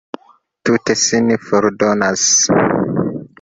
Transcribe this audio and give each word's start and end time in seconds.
Tute 0.69 0.95
sin 1.01 1.29
fordonas! 1.49 2.25